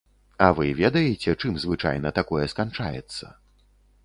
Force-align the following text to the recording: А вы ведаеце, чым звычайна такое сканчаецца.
А 0.45 0.45
вы 0.59 0.71
ведаеце, 0.79 1.35
чым 1.41 1.61
звычайна 1.67 2.13
такое 2.19 2.45
сканчаецца. 2.55 3.25